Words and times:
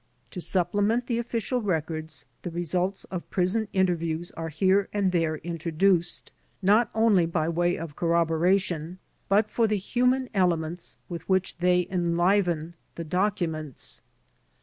To 0.31 0.41
supplement 0.41 1.05
the 1.05 1.19
official 1.19 1.61
records, 1.61 2.25
the 2.41 2.49
results 2.49 3.03
of 3.11 3.29
prison 3.29 3.67
interviews 3.71 4.31
are 4.31 4.49
here 4.49 4.89
and 4.91 5.11
there 5.11 5.35
introduced, 5.37 6.31
not 6.59 6.89
only 6.95 7.27
by 7.27 7.47
way 7.47 7.75
of 7.77 7.95
corroboration, 7.95 8.97
but 9.29 9.51
for 9.51 9.67
the 9.67 9.77
human 9.77 10.27
elements 10.33 10.97
with 11.07 11.29
which 11.29 11.55
they 11.59 11.85
enliven 11.91 12.73
the 12.95 13.03
documents. 13.03 14.01